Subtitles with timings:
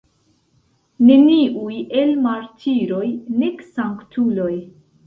[1.09, 3.07] Neniuj el martiroj,
[3.45, 4.53] nek sanktuloj.